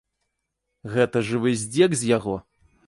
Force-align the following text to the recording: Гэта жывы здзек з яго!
Гэта 0.95 1.23
жывы 1.29 1.55
здзек 1.67 1.91
з 2.03 2.13
яго! 2.19 2.35